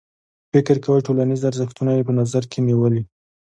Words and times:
فکر 0.51 0.75
کوي 0.85 0.99
ټولنیز 1.07 1.41
ارزښتونه 1.49 1.91
یې 1.97 2.03
په 2.07 2.13
نظر 2.19 2.43
کې 2.51 2.59
نیولي. 2.67 3.01